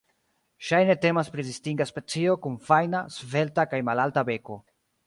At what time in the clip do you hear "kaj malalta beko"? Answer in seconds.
3.75-4.61